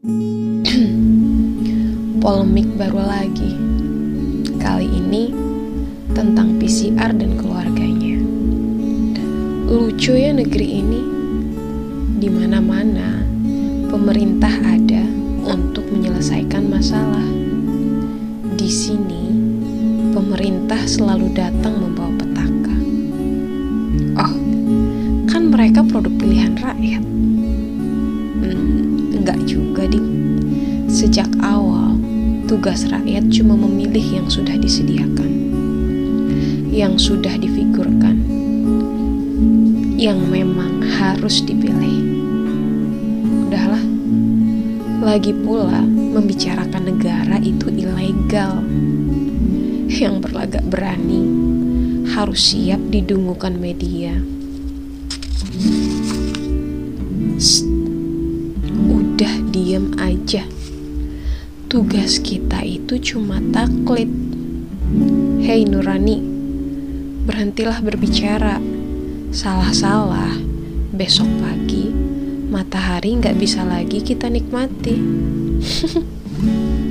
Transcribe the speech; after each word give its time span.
Polemik 2.24 2.72
baru 2.80 3.04
lagi. 3.04 3.52
Kali 4.56 4.88
ini 4.88 5.28
tentang 6.16 6.56
PCR 6.56 7.12
dan 7.12 7.36
keluarganya. 7.36 8.16
Lucu 9.68 10.16
ya 10.16 10.32
negeri 10.32 10.80
ini. 10.80 11.04
Di 12.16 12.32
mana-mana 12.32 13.28
pemerintah 13.92 14.48
ada 14.64 15.04
untuk 15.44 15.84
menyelesaikan 15.92 16.64
masalah. 16.72 17.28
Di 18.56 18.72
sini 18.72 19.28
pemerintah 20.16 20.80
selalu 20.88 21.28
datang 21.36 21.76
membawa 21.76 22.16
petaka. 22.16 22.76
Oh, 24.16 24.32
kan 25.28 25.52
mereka 25.52 25.84
produk 25.84 26.16
pilihan 26.16 26.56
rakyat. 26.56 27.04
Hmm, 28.40 28.64
enggak 29.12 29.36
juga. 29.44 29.69
Sejak 31.00 31.32
awal, 31.40 31.96
tugas 32.44 32.84
rakyat 32.84 33.32
cuma 33.32 33.56
memilih 33.56 34.20
yang 34.20 34.28
sudah 34.28 34.52
disediakan, 34.60 35.32
yang 36.68 37.00
sudah 37.00 37.40
difigurkan, 37.40 38.20
yang 39.96 40.20
memang 40.28 40.84
harus 40.84 41.40
dipilih. 41.40 42.04
Udahlah, 43.48 43.80
lagi 45.00 45.32
pula 45.32 45.80
membicarakan 45.88 46.92
negara 46.92 47.40
itu 47.40 47.72
ilegal. 47.72 48.60
Yang 49.88 50.28
berlagak 50.28 50.68
berani 50.68 51.24
harus 52.12 52.52
siap 52.52 52.92
didungukan 52.92 53.56
media. 53.56 54.20
Shh, 57.40 57.64
udah 58.84 59.32
diem 59.48 59.96
aja. 59.96 60.59
Tugas 61.70 62.18
kita 62.18 62.66
itu 62.66 62.98
cuma 62.98 63.38
taklid. 63.54 64.10
Hei 65.38 65.62
Nurani, 65.62 66.18
berhentilah 67.22 67.78
berbicara. 67.78 68.58
Salah-salah, 69.30 70.34
besok 70.90 71.30
pagi 71.38 71.94
matahari 72.50 73.14
nggak 73.22 73.38
bisa 73.38 73.62
lagi 73.62 74.02
kita 74.02 74.26
nikmati. 74.26 74.98